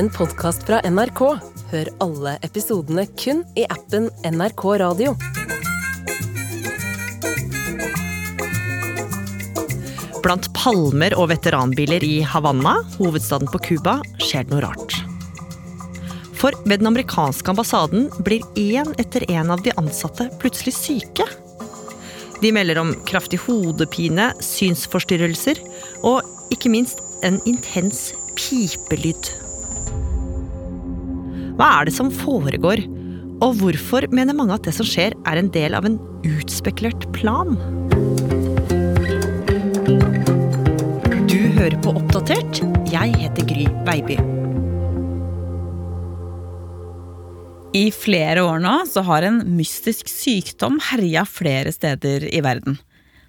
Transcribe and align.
en 0.00 0.08
podkast 0.08 0.62
fra 0.64 0.78
NRK. 0.88 1.18
Hør 1.70 1.88
alle 2.00 2.30
episodene 2.46 3.02
kun 3.20 3.42
i 3.58 3.66
appen 3.68 4.06
NRK 4.24 4.62
Radio. 4.80 5.10
Blant 10.24 10.48
palmer 10.56 11.16
og 11.20 11.28
veteranbiler 11.34 12.06
i 12.06 12.22
Havanna, 12.24 12.78
hovedstaden 12.96 13.50
på 13.52 13.60
Cuba, 13.66 13.98
skjer 14.24 14.48
det 14.48 14.54
noe 14.54 14.62
rart. 14.64 14.96
For 16.40 16.56
ved 16.64 16.80
den 16.80 16.88
amerikanske 16.88 17.52
ambassaden 17.52 18.08
blir 18.24 18.46
én 18.56 18.94
etter 18.96 19.28
én 19.28 19.52
av 19.52 19.60
de 19.66 19.76
ansatte 19.76 20.30
plutselig 20.40 20.78
syke. 20.78 21.28
De 22.40 22.54
melder 22.56 22.80
om 22.80 22.94
kraftig 23.04 23.42
hodepine, 23.44 24.30
synsforstyrrelser 24.40 25.60
og 26.00 26.24
ikke 26.56 26.72
minst 26.72 27.04
en 27.20 27.36
intens 27.44 28.14
pipelyd. 28.40 29.34
Hva 31.60 31.66
er 31.76 31.90
det 31.90 31.92
som 31.92 32.08
foregår, 32.08 32.80
og 33.44 33.58
hvorfor 33.60 34.06
mener 34.16 34.32
mange 34.32 34.54
at 34.56 34.64
det 34.64 34.72
som 34.72 34.86
skjer, 34.88 35.12
er 35.28 35.36
en 35.36 35.50
del 35.52 35.74
av 35.76 35.84
en 35.84 35.98
utspekulert 36.24 37.02
plan? 37.12 37.50
Du 41.28 41.36
hører 41.58 41.76
på 41.84 41.92
Oppdatert. 42.00 42.62
Jeg 42.88 43.12
heter 43.12 43.44
Gry 43.50 43.66
Baby. 43.84 44.16
I 47.76 47.90
flere 47.92 48.40
år 48.40 48.64
nå 48.64 48.72
så 48.88 49.04
har 49.10 49.28
en 49.28 49.42
mystisk 49.58 50.08
sykdom 50.08 50.80
herja 50.88 51.26
flere 51.28 51.74
steder 51.76 52.24
i 52.32 52.40
verden. 52.40 52.80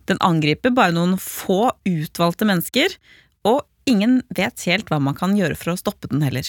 Den 0.07 0.23
angriper 0.23 0.71
bare 0.71 0.95
noen 0.95 1.19
få 1.19 1.65
utvalgte 1.83 2.47
mennesker, 2.47 2.95
og 3.43 3.65
ingen 3.83 4.21
vet 4.31 4.63
helt 4.71 4.87
hva 4.87 5.03
man 5.03 5.19
kan 5.19 5.35
gjøre 5.35 5.59
for 5.59 5.75
å 5.75 5.77
stoppe 5.83 6.07
den 6.15 6.23
heller. 6.23 6.47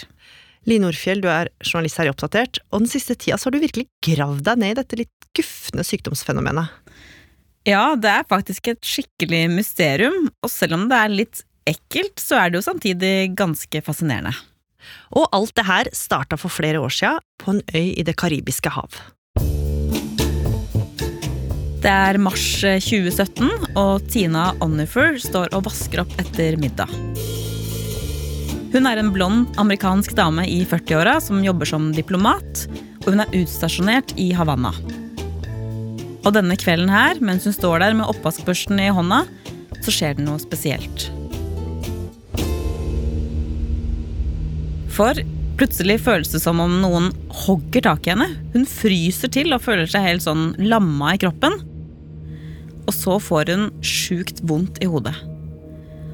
Li 0.70 0.78
Orfjell, 0.86 1.22
du 1.22 1.28
er 1.30 1.50
journalist 1.64 1.98
her 1.98 2.06
i 2.06 2.12
Oppdatert, 2.12 2.60
og 2.70 2.84
den 2.84 2.90
siste 2.90 3.16
tida 3.18 3.38
så 3.38 3.48
har 3.48 3.56
du 3.56 3.64
virkelig 3.64 3.88
gravd 4.06 4.44
deg 4.46 4.60
ned 4.62 4.74
i 4.74 4.78
dette 4.78 4.98
litt 5.00 5.26
gufne 5.34 5.82
sykdomsfenomenet. 5.86 6.70
Ja, 7.66 7.94
det 7.98 8.10
er 8.10 8.28
faktisk 8.30 8.70
et 8.70 8.82
skikkelig 8.86 9.44
mysterium, 9.52 10.28
og 10.42 10.50
selv 10.50 10.78
om 10.78 10.86
det 10.90 10.98
er 10.98 11.14
litt 11.14 11.42
ekkelt, 11.68 12.14
så 12.18 12.38
er 12.38 12.50
det 12.50 12.60
jo 12.60 12.66
samtidig 12.66 13.32
ganske 13.38 13.82
fascinerende. 13.86 14.34
Og 15.14 15.28
alt 15.34 15.54
det 15.58 15.66
her 15.66 15.90
starta 15.94 16.38
for 16.38 16.50
flere 16.50 16.82
år 16.82 16.94
sia 16.94 17.16
på 17.42 17.54
en 17.54 17.62
øy 17.74 17.94
i 17.98 18.06
Det 18.06 18.16
karibiske 18.18 18.70
hav. 18.74 18.98
Det 21.82 21.90
er 21.90 22.18
mars 22.22 22.46
2017, 22.62 23.74
og 23.74 24.02
Tina 24.10 24.52
Onifer 24.62 25.18
står 25.22 25.50
og 25.54 25.66
vasker 25.66 26.02
opp 26.04 26.18
etter 26.22 26.58
middag. 26.62 26.90
Hun 28.72 28.88
er 28.88 28.96
en 28.96 29.10
blond 29.12 29.58
amerikansk 29.60 30.14
dame 30.16 30.46
i 30.48 30.62
40-åra 30.64 31.18
som 31.20 31.42
jobber 31.44 31.68
som 31.68 31.90
diplomat, 31.92 32.62
og 33.02 33.10
hun 33.12 33.20
er 33.20 33.34
utstasjonert 33.36 34.14
i 34.16 34.30
Havanna. 34.32 34.70
Og 36.22 36.30
denne 36.32 36.56
kvelden 36.56 36.88
her, 36.88 37.18
mens 37.20 37.44
hun 37.44 37.52
står 37.52 37.82
der 37.82 37.96
med 37.98 38.08
oppvaskbørsten 38.08 38.80
i 38.80 38.88
hånda, 38.94 39.26
så 39.84 39.92
skjer 39.92 40.16
det 40.16 40.24
noe 40.24 40.40
spesielt. 40.40 41.10
For 44.92 45.20
plutselig 45.60 45.98
føles 46.06 46.32
det 46.32 46.40
som 46.40 46.62
om 46.62 46.78
noen 46.80 47.10
hogger 47.42 47.84
tak 47.90 48.08
i 48.08 48.14
henne. 48.14 48.30
Hun 48.54 48.64
fryser 48.68 49.32
til 49.36 49.52
og 49.52 49.64
føler 49.66 49.90
seg 49.90 50.06
helt 50.06 50.24
sånn 50.24 50.54
lamma 50.64 51.12
i 51.12 51.20
kroppen. 51.20 51.58
Og 52.86 52.96
så 52.96 53.18
får 53.20 53.52
hun 53.52 53.68
sjukt 53.84 54.40
vondt 54.48 54.80
i 54.80 54.88
hodet. 54.88 55.16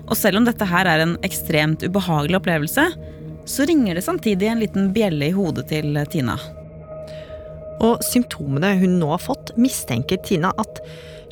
Og 0.09 0.17
selv 0.17 0.41
om 0.41 0.47
dette 0.49 0.69
her 0.69 0.89
er 0.89 1.05
en 1.05 1.17
ekstremt 1.27 1.85
ubehagelig 1.85 2.41
opplevelse, 2.41 2.87
så 3.49 3.65
ringer 3.69 3.97
det 3.97 4.05
samtidig 4.05 4.49
en 4.49 4.63
liten 4.63 4.91
bjelle 4.93 5.31
i 5.31 5.37
hodet 5.37 5.69
til 5.71 5.97
Tina. 6.13 6.37
Og 7.85 8.03
symptomene 8.03 8.75
hun 8.81 8.99
nå 9.01 9.13
har 9.13 9.23
fått, 9.23 9.55
mistenker 9.61 10.21
Tina 10.25 10.51
at 10.61 10.81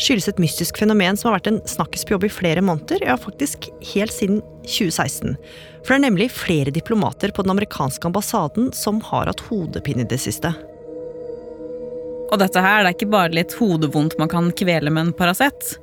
skyldes 0.00 0.28
et 0.28 0.41
mystisk 0.41 0.78
fenomen 0.78 1.16
som 1.16 1.31
har 1.31 1.38
vært 1.38 1.50
en 1.50 1.62
snakkis 1.69 2.04
på 2.06 2.14
jobb 2.14 2.26
i 2.28 2.32
flere 2.32 2.62
måneder, 2.64 3.03
ja 3.06 3.16
faktisk 3.19 3.69
helt 3.94 4.14
siden 4.14 4.42
2016. 4.69 5.37
For 5.82 5.94
det 5.94 5.98
er 5.98 6.04
nemlig 6.04 6.31
flere 6.34 6.75
diplomater 6.75 7.32
på 7.32 7.44
den 7.44 7.54
amerikanske 7.54 8.08
ambassaden 8.08 8.70
som 8.76 9.00
har 9.08 9.31
hatt 9.31 9.44
hodepine 9.48 10.04
i 10.04 10.10
det 10.10 10.20
siste. 10.22 10.53
Og 12.26 12.38
dette 12.43 12.62
her 12.62 12.82
det 12.82 12.91
er 12.91 12.97
ikke 12.97 13.12
bare 13.12 13.34
litt 13.34 13.54
hodevondt 13.56 14.16
man 14.20 14.31
kan 14.31 14.50
kvele 14.58 14.93
med 14.93 15.08
en 15.08 15.16
Paracet. 15.16 15.76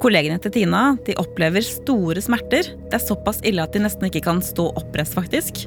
Kollegene 0.00 0.40
til 0.40 0.54
Tina 0.54 0.94
de 1.04 1.12
opplever 1.20 1.64
store 1.64 2.22
smerter. 2.24 2.70
Det 2.88 2.96
er 2.96 3.02
såpass 3.04 3.42
ille 3.44 3.60
at 3.60 3.74
de 3.76 3.82
nesten 3.84 4.06
ikke 4.08 4.22
kan 4.24 4.38
stå 4.40 4.70
oppreist, 4.80 5.12
faktisk. 5.12 5.66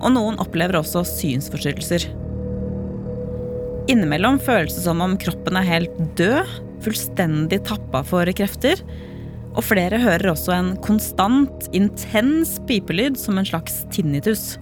Og 0.00 0.14
noen 0.14 0.38
opplever 0.40 0.78
også 0.78 1.02
synsforstyrrelser. 1.08 2.06
Innimellom 3.92 4.38
føles 4.40 4.78
det 4.78 4.86
som 4.86 5.02
om 5.04 5.18
kroppen 5.20 5.58
er 5.60 5.68
helt 5.68 5.98
død, 6.16 6.48
fullstendig 6.84 7.60
tappa 7.68 8.00
for 8.08 8.28
krefter. 8.36 8.80
Og 9.52 9.60
flere 9.68 10.00
hører 10.00 10.32
også 10.32 10.56
en 10.56 10.72
konstant, 10.84 11.68
intens 11.76 12.56
pipelyd 12.64 13.20
som 13.20 13.36
en 13.36 13.48
slags 13.52 13.82
tinnitus. 13.92 14.54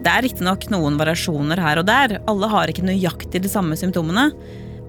Det 0.00 0.08
er 0.08 0.24
riktignok 0.24 0.64
noen 0.72 0.96
variasjoner 0.96 1.60
her 1.60 1.82
og 1.82 1.90
der, 1.92 2.16
alle 2.24 2.48
har 2.48 2.72
ikke 2.72 2.88
nøyaktig 2.88 3.44
de 3.44 3.52
samme 3.52 3.76
symptomene. 3.76 4.30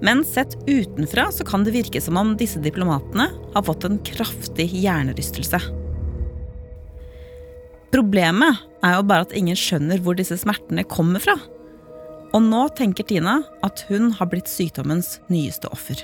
Men 0.02 0.24
sett 0.26 0.56
utenfra 0.66 1.28
så 1.32 1.44
kan 1.46 1.64
det 1.64 1.76
virke 1.76 2.00
som 2.02 2.16
om 2.18 2.34
disse 2.36 2.58
diplomatene 2.62 3.28
har 3.54 3.62
fått 3.62 3.86
en 3.86 4.00
kraftig 4.02 4.66
hjernerystelse. 4.74 5.60
Problemet 7.92 8.64
er 8.82 8.96
jo 8.96 9.04
bare 9.06 9.28
at 9.28 9.34
ingen 9.36 9.58
skjønner 9.58 10.02
hvor 10.02 10.16
disse 10.18 10.38
smertene 10.40 10.82
kommer 10.88 11.22
fra. 11.22 11.36
Og 12.32 12.42
nå 12.42 12.64
tenker 12.74 13.06
Tina 13.06 13.42
at 13.62 13.84
hun 13.92 14.10
har 14.18 14.30
blitt 14.32 14.50
sykdommens 14.50 15.18
nyeste 15.30 15.70
offer. 15.70 16.00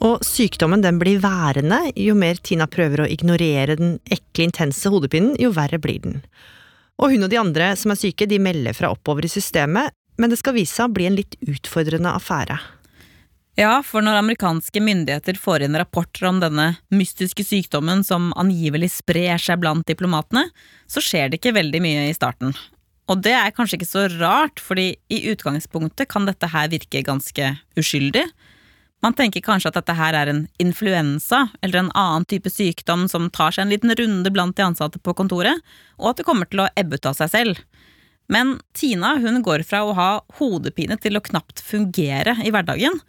Og 0.00 0.22
sykdommen 0.24 0.84
den 0.84 1.00
blir 1.00 1.20
værende. 1.20 1.82
Jo 1.98 2.14
mer 2.16 2.38
Tina 2.40 2.68
prøver 2.70 3.04
å 3.04 3.10
ignorere 3.10 3.76
den 3.80 3.96
ekle, 4.06 4.46
intense 4.46 4.92
hodepinen, 4.92 5.34
jo 5.40 5.50
verre 5.56 5.80
blir 5.82 6.00
den. 6.04 6.20
Og 7.00 7.14
hun 7.14 7.24
og 7.24 7.32
de 7.32 7.40
andre 7.40 7.72
som 7.80 7.92
er 7.92 8.00
syke, 8.00 8.28
de 8.28 8.38
melder 8.40 8.76
fra 8.76 8.92
oppover 8.92 9.26
i 9.26 9.32
systemet, 9.32 9.96
men 10.20 10.30
det 10.30 10.38
skal 10.40 10.56
vise 10.58 10.76
seg 10.76 10.90
å 10.90 10.94
bli 10.94 11.08
en 11.08 11.16
litt 11.16 11.38
utfordrende 11.40 12.12
affære. 12.12 12.58
Ja, 13.58 13.80
for 13.84 14.04
når 14.04 14.20
amerikanske 14.20 14.80
myndigheter 14.80 15.36
får 15.40 15.64
inn 15.66 15.76
rapporter 15.76 16.28
om 16.28 16.38
denne 16.40 16.74
mystiske 16.94 17.44
sykdommen 17.44 18.04
som 18.06 18.30
angivelig 18.40 18.92
sprer 19.00 19.40
seg 19.42 19.60
blant 19.60 19.88
diplomatene, 19.88 20.46
så 20.88 21.02
skjer 21.04 21.28
det 21.28 21.40
ikke 21.40 21.56
veldig 21.56 21.82
mye 21.84 22.06
i 22.08 22.14
starten. 22.16 22.54
Og 23.10 23.24
det 23.24 23.34
er 23.34 23.52
kanskje 23.52 23.80
ikke 23.80 23.90
så 23.90 24.06
rart, 24.20 24.62
fordi 24.62 24.94
i 25.10 25.24
utgangspunktet 25.32 26.08
kan 26.12 26.28
dette 26.28 26.52
her 26.52 26.70
virke 26.70 27.02
ganske 27.04 27.50
uskyldig. 27.80 28.28
Man 29.02 29.16
tenker 29.16 29.42
kanskje 29.42 29.72
at 29.72 29.78
dette 29.80 29.96
her 29.96 30.14
er 30.14 30.30
en 30.30 30.42
influensa 30.62 31.46
eller 31.64 31.80
en 31.80 31.92
annen 31.96 32.26
type 32.28 32.52
sykdom 32.52 33.08
som 33.10 33.30
tar 33.32 33.56
seg 33.56 33.64
en 33.64 33.72
liten 33.72 33.94
runde 33.96 34.32
blant 34.32 34.56
de 34.56 34.66
ansatte 34.66 35.00
på 35.02 35.16
kontoret, 35.16 35.64
og 35.98 36.12
at 36.12 36.20
det 36.20 36.28
kommer 36.28 36.48
til 36.48 36.62
å 36.64 36.70
ebbe 36.78 37.00
ut 37.00 37.08
av 37.08 37.16
seg 37.18 37.32
selv. 37.32 37.62
Men 38.30 38.60
Tina 38.78 39.16
hun 39.18 39.42
går 39.42 39.64
fra 39.66 39.82
å 39.82 39.94
ha 39.98 40.10
hodepine 40.38 40.96
til 41.02 41.18
å 41.18 41.24
knapt 41.24 41.62
fungere 41.66 42.36
i 42.46 42.52
hverdagen. 42.54 43.00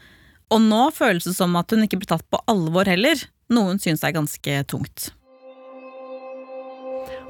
Og 0.51 0.63
nå 0.65 0.87
føles 0.95 1.27
det 1.29 1.35
som 1.37 1.53
at 1.59 1.71
hun 1.71 1.85
ikke 1.85 2.01
blir 2.01 2.09
tatt 2.09 2.25
på 2.33 2.41
alvor 2.51 2.89
heller, 2.89 3.21
noe 3.53 3.71
hun 3.71 3.81
syns 3.81 4.01
er 4.03 4.15
ganske 4.17 4.63
tungt. 4.71 5.11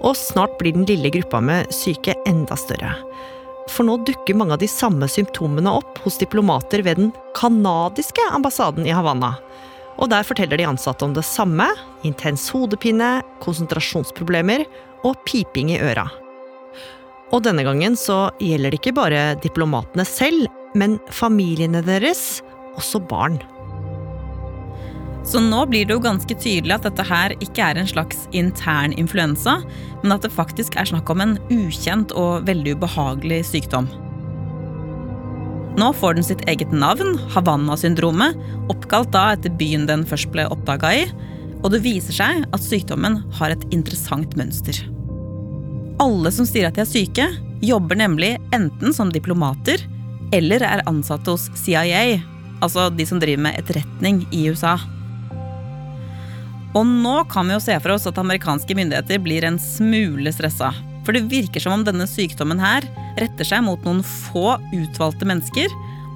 Og 0.02 0.16
snart 0.18 0.56
blir 0.58 0.74
den 0.74 0.88
lille 0.90 1.12
gruppa 1.14 1.44
med 1.44 1.70
syke 1.76 2.16
enda 2.30 2.58
større. 2.58 2.96
For 3.70 3.86
nå 3.86 4.00
dukker 4.08 4.40
mange 4.40 4.56
av 4.56 4.64
de 4.64 4.72
samme 4.72 5.06
symptomene 5.12 5.76
opp 5.82 6.00
hos 6.06 6.18
diplomater 6.22 6.82
ved 6.88 6.98
den 6.98 7.12
canadiske 7.38 8.24
ambassaden 8.34 8.88
i 8.88 8.96
Havanna. 8.96 9.36
Og 10.02 10.10
der 10.10 10.26
forteller 10.26 10.58
de 10.58 10.66
ansatte 10.66 11.06
om 11.06 11.14
det 11.14 11.28
samme. 11.28 11.68
Intens 12.08 12.48
hodepine, 12.56 13.20
konsentrasjonsproblemer 13.44 14.66
og 15.06 15.22
piping 15.28 15.76
i 15.76 15.82
øra. 15.84 16.08
Og 17.32 17.44
denne 17.46 17.64
gangen 17.64 17.96
så 18.00 18.26
gjelder 18.44 18.74
det 18.74 18.82
ikke 18.82 18.98
bare 18.98 19.24
diplomatene 19.44 20.06
selv, 20.08 20.50
men 20.76 21.00
familiene 21.12 21.84
deres, 21.86 22.42
også 22.80 23.02
barn. 23.08 23.40
Så 25.28 25.40
nå 25.44 25.62
blir 25.70 25.86
det 25.86 25.94
jo 25.94 26.04
ganske 26.04 26.36
tydelig 26.42 26.74
at 26.76 26.86
dette 26.88 27.06
her 27.06 27.36
ikke 27.44 27.64
er 27.64 27.78
en 27.78 27.90
slags 27.90 28.26
intern 28.36 28.96
influensa, 28.98 29.60
men 30.02 30.16
at 30.16 30.26
det 30.26 30.34
faktisk 30.34 30.76
er 30.80 30.90
snakk 30.90 31.12
om 31.14 31.22
en 31.24 31.36
ukjent 31.54 32.14
og 32.18 32.48
veldig 32.50 32.76
ubehagelig 32.80 33.44
sykdom. 33.52 33.90
Nå 35.80 35.92
får 35.96 36.18
den 36.18 36.26
sitt 36.28 36.42
eget 36.52 36.74
navn, 36.76 37.16
Havanna-syndromet, 37.32 38.36
oppkalt 38.74 39.14
da 39.14 39.30
etter 39.38 39.54
byen 39.56 39.86
den 39.88 40.04
først 40.10 40.34
ble 40.34 40.50
oppdaga 40.52 40.92
i, 41.04 41.06
og 41.62 41.70
det 41.72 41.84
viser 41.86 42.18
seg 42.18 42.44
at 42.50 42.66
sykdommen 42.66 43.22
har 43.38 43.54
et 43.54 43.64
interessant 43.72 44.36
mønster. 44.40 44.82
Alle 46.02 46.32
som 46.34 46.48
sier 46.50 46.66
at 46.66 46.78
de 46.78 46.82
er 46.82 46.90
syke, 46.90 47.28
jobber 47.62 48.00
nemlig 48.00 48.34
enten 48.56 48.94
som 48.96 49.12
diplomater 49.14 49.84
eller 50.34 50.64
er 50.66 50.82
ansatte 50.90 51.36
hos 51.36 51.46
CIA, 51.60 52.18
altså 52.64 52.88
de 52.90 53.06
som 53.06 53.20
driver 53.22 53.44
med 53.46 53.60
etterretning 53.60 54.24
i 54.34 54.48
USA. 54.50 54.80
Og 56.72 56.88
nå 56.88 57.18
kan 57.30 57.46
vi 57.46 57.54
jo 57.54 57.62
se 57.62 57.76
for 57.84 57.94
oss 57.94 58.08
at 58.10 58.18
amerikanske 58.18 58.78
myndigheter 58.78 59.22
blir 59.22 59.46
en 59.46 59.60
smule 59.62 60.32
stressa. 60.34 60.72
For 61.06 61.14
det 61.14 61.28
virker 61.30 61.62
som 61.62 61.76
om 61.76 61.86
denne 61.86 62.08
sykdommen 62.10 62.62
her 62.62 62.86
retter 63.20 63.46
seg 63.46 63.66
mot 63.68 63.82
noen 63.86 64.02
få 64.06 64.56
utvalgte 64.72 65.28
mennesker, 65.28 65.70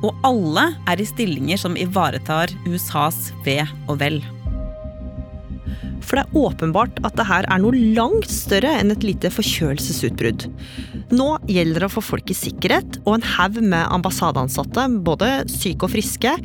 og 0.06 0.16
alle 0.26 0.70
er 0.90 1.02
i 1.02 1.10
stillinger 1.10 1.62
som 1.62 1.78
ivaretar 1.78 2.54
USAs 2.66 3.30
ve 3.46 3.60
og 3.86 4.00
vel. 4.02 4.24
For 6.06 6.20
det 6.20 6.26
er 6.26 6.38
åpenbart 6.38 7.00
at 7.08 7.16
det 7.18 7.26
her 7.28 7.48
er 7.50 7.62
noe 7.62 7.76
langt 7.98 8.30
større 8.32 8.76
enn 8.80 8.94
et 8.94 9.06
lite 9.06 9.32
forkjølelsesutbrudd. 9.34 10.48
Nå 11.16 11.30
gjelder 11.50 11.86
det 11.86 11.90
å 11.90 11.96
få 11.96 12.04
folk 12.06 12.30
i 12.30 12.38
sikkerhet, 12.38 13.00
og 13.06 13.18
en 13.18 13.28
haug 13.36 13.58
med 13.64 13.90
ambassadeansatte, 13.94 14.88
både 15.06 15.32
syke 15.52 15.88
og 15.88 15.96
friske, 15.96 16.36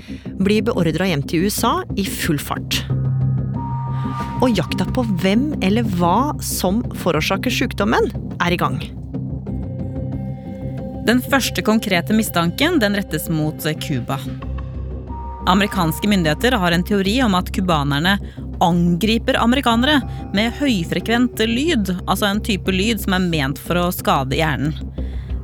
blir 0.41 0.65
beordra 0.67 1.09
hjem 1.11 1.25
til 1.29 1.47
USA 1.47 1.81
i 2.01 2.07
full 2.09 2.41
fart. 2.41 2.83
Og 4.41 4.57
jakta 4.57 4.87
på 4.97 5.05
hvem 5.21 5.51
eller 5.65 5.85
hva 5.99 6.33
som 6.45 6.81
forårsaker 7.03 7.53
sykdommen, 7.53 8.09
er 8.41 8.57
i 8.57 8.61
gang. 8.61 8.81
Den 11.09 11.21
første 11.25 11.65
konkrete 11.65 12.15
mistanken 12.17 12.79
den 12.81 12.97
rettes 12.97 13.29
mot 13.33 13.65
Cuba. 13.85 14.21
Amerikanske 15.49 16.09
myndigheter 16.09 16.53
har 16.53 16.73
en 16.73 16.85
teori 16.85 17.17
om 17.25 17.35
at 17.35 17.49
cubanerne 17.57 18.19
angriper 18.65 19.39
amerikanere 19.41 20.01
med 20.37 20.55
høyfrekvent 20.61 21.41
lyd, 21.49 21.95
altså 22.07 22.29
en 22.29 22.43
type 22.45 22.73
lyd 22.75 23.03
som 23.03 23.17
er 23.17 23.29
ment 23.33 23.61
for 23.61 23.81
å 23.81 23.91
skade 23.95 24.39
hjernen. 24.39 24.77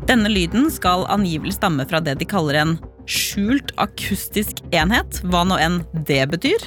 Denne 0.06 0.30
lyden 0.30 0.68
skal 0.70 1.06
angivelig 1.10 1.56
stamme 1.56 1.86
fra 1.88 1.98
det 2.04 2.18
de 2.20 2.28
kaller 2.28 2.60
en 2.60 2.76
skjult 3.10 3.72
akustisk 3.82 4.62
enhet, 4.74 5.20
hva 5.26 5.42
nå 5.46 5.58
enn 5.62 5.80
det 6.06 6.22
betyr. 6.30 6.62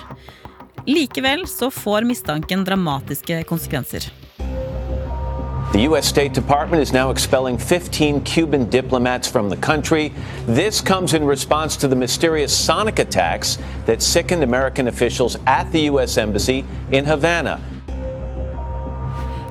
Likevel 0.89 1.45
så 1.47 1.69
får 1.71 2.07
mistanken 2.07 2.65
dramatiske 2.67 3.43
konsekvenser. 3.47 4.09
The 5.71 5.81
U.S. 5.81 6.07
State 6.07 6.33
Department 6.33 6.81
is 6.81 6.93
now 6.93 7.11
expelling 7.11 7.55
15 7.55 8.21
Cuban 8.21 8.67
diplomats 8.71 9.27
from 9.27 9.49
the 9.49 9.57
country. 9.57 10.11
This 10.47 10.81
comes 10.81 11.13
in 11.13 11.23
response 11.23 11.77
to 11.77 11.87
the 11.87 11.95
mysterious 11.95 12.51
sonic 12.51 12.97
attacks 12.97 13.59
that 13.85 14.01
sickened 14.01 14.41
American 14.41 14.87
officials 14.87 15.37
at 15.45 15.71
the 15.71 15.81
U.S. 15.81 16.17
Embassy 16.17 16.65
in 16.91 17.05
Havana. 17.05 17.61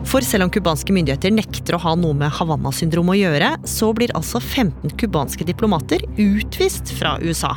For 0.03 0.21
selv 0.27 0.49
om 0.49 0.51
cubanske 0.51 0.91
myndigheter 0.91 1.31
nekter 1.31 1.79
å 1.79 1.83
ha 1.87 1.95
noe 1.95 2.19
med 2.19 2.35
Havanna-syndromet 2.35 3.15
å 3.15 3.21
gjøre, 3.21 3.55
så 3.63 3.95
blir 3.95 4.11
altså 4.19 4.43
15 4.43 4.99
cubanske 4.99 5.47
diplomater 5.47 6.03
utvist 6.19 6.97
fra 6.99 7.15
USA. 7.23 7.55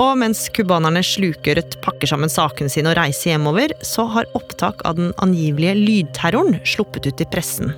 Og 0.00 0.16
mens 0.18 0.48
cubanerne 0.50 1.02
slukøret 1.06 1.76
pakker 1.84 2.10
sammen 2.10 2.32
sakene 2.32 2.72
sine 2.72 2.90
og 2.90 2.98
reiser 2.98 3.34
hjemover, 3.34 3.74
så 3.86 4.08
har 4.10 4.30
opptak 4.34 4.82
av 4.88 4.98
den 4.98 5.12
angivelige 5.22 5.76
lydterroren 5.78 6.58
sluppet 6.66 7.06
ut 7.06 7.22
i 7.22 7.26
pressen. 7.30 7.70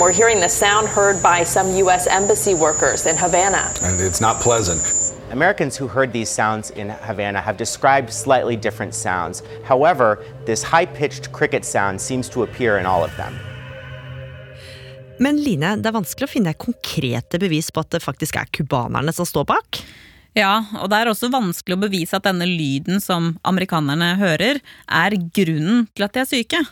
We're 0.00 0.10
hearing 0.10 0.40
the 0.40 0.48
sound 0.48 0.88
heard 0.88 1.22
by 1.22 1.44
some 1.44 1.76
U.S. 1.84 2.06
embassy 2.06 2.54
workers 2.54 3.06
in 3.06 3.16
Havana. 3.16 3.70
And 3.82 4.00
it's 4.00 4.20
not 4.20 4.40
pleasant. 4.40 4.82
Americans 5.30 5.76
who 5.76 5.86
heard 5.86 6.12
these 6.12 6.30
sounds 6.30 6.70
in 6.70 6.88
Havana 6.90 7.40
have 7.40 7.56
described 7.56 8.10
slightly 8.10 8.56
different 8.56 8.94
sounds. 8.94 9.42
However, 9.64 10.18
this 10.46 10.62
high 10.62 10.86
pitched 10.86 11.30
cricket 11.32 11.64
sound 11.64 12.00
seems 12.00 12.28
to 12.30 12.42
appear 12.42 12.78
in 12.78 12.86
all 12.86 13.04
of 13.04 13.16
them. 13.16 13.38
Men 15.18 15.36
Line, 15.44 15.76
det 15.78 15.86
er 15.86 15.94
vanskelig 15.94 16.26
å 16.26 16.32
finne 16.32 16.54
konkrete 16.58 17.38
bevis 17.38 17.70
på 17.70 17.84
at 17.84 17.92
det 17.94 18.02
faktisk 18.02 18.40
er 18.40 18.48
cubanerne 18.50 19.12
som 19.14 19.28
står 19.28 19.44
bak? 19.52 19.78
Ja, 20.38 20.62
og 20.80 20.88
det 20.88 20.98
er 20.98 21.10
også 21.10 21.28
vanskelig 21.32 21.76
å 21.76 21.82
bevise 21.82 22.16
at 22.16 22.24
denne 22.24 22.46
lyden 22.48 23.02
som 23.04 23.34
amerikanerne 23.44 24.14
hører, 24.20 24.62
er 24.88 25.16
grunnen 25.36 25.86
til 25.92 26.06
at 26.06 26.14
de 26.16 26.22
er 26.22 26.30
syke. 26.30 26.62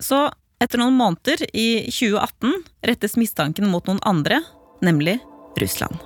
Så 0.00 0.28
etter 0.62 0.80
noen 0.80 0.96
måneder, 0.96 1.44
i 1.52 1.86
2018, 1.92 2.54
rettes 2.88 3.18
mistanken 3.20 3.68
mot 3.70 3.84
noen 3.86 4.00
andre, 4.08 4.40
nemlig 4.82 5.18
Russland. 5.60 6.00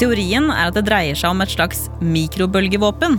Teorien 0.00 0.48
er 0.54 0.70
at 0.70 0.78
det 0.78 0.86
dreier 0.86 1.18
seg 1.18 1.34
om 1.34 1.42
et 1.44 1.52
slags 1.52 1.84
mikrobølgevåpen. 2.00 3.18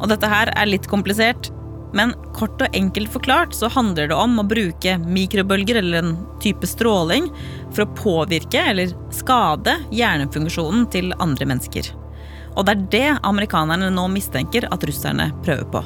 Og 0.00 0.08
dette 0.10 0.28
her 0.28 0.50
er 0.56 0.68
litt 0.72 0.88
komplisert, 0.90 1.52
men 1.96 2.12
kort 2.36 2.60
og 2.62 2.76
enkelt 2.76 3.10
forklart 3.12 3.54
så 3.56 3.70
handler 3.72 4.10
det 4.10 4.18
om 4.18 4.38
å 4.40 4.46
bruke 4.46 4.96
mikrobølger 5.02 5.80
eller 5.80 6.02
en 6.02 6.12
type 6.42 6.66
stråling 6.68 7.30
for 7.72 7.84
å 7.84 7.94
påvirke 7.98 8.62
eller 8.72 8.94
skade 9.14 9.76
hjernefunksjonen 9.94 10.86
til 10.92 11.14
andre 11.18 11.48
mennesker. 11.50 11.90
Og 12.56 12.66
det 12.66 12.74
er 12.74 12.86
det 12.92 13.08
amerikanerne 13.26 13.90
nå 13.94 14.06
mistenker 14.10 14.66
at 14.70 14.84
russerne 14.86 15.30
prøver 15.44 15.66
på. 15.70 15.82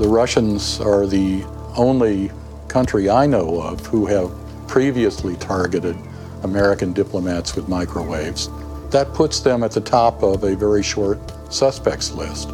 The 0.00 0.08
Russians 0.08 0.80
are 0.80 1.06
the 1.06 1.44
only 1.76 2.30
country 2.68 3.10
I 3.10 3.26
know 3.26 3.60
of 3.60 3.86
who 3.86 4.06
have 4.06 4.30
previously 4.66 5.36
targeted 5.36 5.96
American 6.42 6.92
diplomats 6.92 7.54
with 7.56 7.68
microwaves. 7.68 8.48
That 8.90 9.12
puts 9.14 9.40
them 9.40 9.62
at 9.62 9.72
the 9.72 9.80
top 9.80 10.22
of 10.22 10.42
a 10.42 10.54
very 10.54 10.82
short 10.82 11.18
suspects 11.50 12.12
list. 12.12 12.48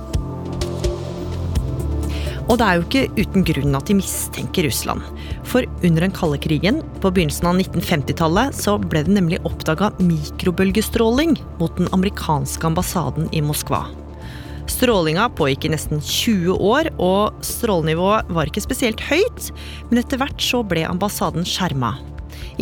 Og 2.47 2.61
det 2.61 2.67
er 2.67 2.79
jo 2.79 2.85
ikke 2.87 3.25
uten 3.27 3.45
grunn 3.47 3.75
at 3.75 3.89
de 3.91 3.97
mistenker 3.99 4.67
Russland. 4.69 5.03
For 5.47 5.67
under 5.83 6.05
den 6.05 6.15
kalde 6.15 6.39
krigen, 6.43 6.79
på 7.03 7.11
begynnelsen 7.11 7.49
av 7.51 7.59
1950-tallet, 7.59 8.55
så 8.55 8.77
ble 8.79 9.03
det 9.07 9.15
nemlig 9.17 9.41
oppdaga 9.49 9.91
mikrobølgestråling 9.99 11.35
mot 11.59 11.75
den 11.79 11.91
amerikanske 11.97 12.69
ambassaden 12.71 13.27
i 13.35 13.43
Moskva. 13.43 13.85
Strålinga 14.71 15.29
pågikk 15.39 15.67
i 15.67 15.73
nesten 15.75 16.01
20 16.03 16.59
år, 16.63 16.91
og 17.03 17.35
strålenivået 17.47 18.31
var 18.35 18.51
ikke 18.51 18.65
spesielt 18.65 19.03
høyt, 19.11 19.51
men 19.91 20.03
etter 20.03 20.23
hvert 20.23 20.43
så 20.43 20.63
ble 20.67 20.87
ambassaden 20.87 21.47
skjerma. 21.47 21.97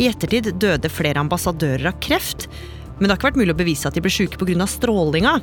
I 0.01 0.09
ettertid 0.09 0.51
døde 0.61 0.91
flere 0.91 1.21
ambassadører 1.21 1.89
av 1.89 1.97
kreft, 2.03 2.49
men 2.97 3.07
det 3.07 3.13
har 3.13 3.19
ikke 3.19 3.31
vært 3.31 3.41
mulig 3.41 3.55
å 3.55 3.59
bevise 3.59 3.89
at 3.89 3.97
de 3.97 4.03
ble 4.05 4.13
syke 4.13 4.39
pga. 4.39 4.67
strålinga. 4.69 5.39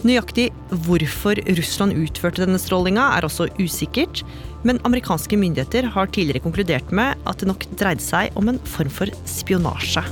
Nøyaktig 0.00 0.46
hvorfor 0.86 1.36
Russland 1.58 1.92
utførte 1.92 2.40
denne 2.46 2.60
strålinga, 2.60 3.02
er 3.18 3.26
også 3.26 3.50
usikkert, 3.60 4.22
men 4.64 4.80
amerikanske 4.88 5.36
myndigheter 5.36 5.90
har 5.92 6.08
tidligere 6.08 6.40
konkludert 6.46 6.88
med 6.94 7.20
at 7.28 7.42
det 7.42 7.50
nok 7.50 7.66
dreide 7.76 8.04
seg 8.04 8.32
om 8.40 8.48
en 8.48 8.60
form 8.64 8.88
for 8.92 9.12
spionasje. 9.28 10.04